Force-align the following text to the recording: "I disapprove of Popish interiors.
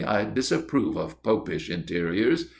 "I 0.07 0.23
disapprove 0.25 0.97
of 0.97 1.21
Popish 1.21 1.69
interiors. 1.69 2.49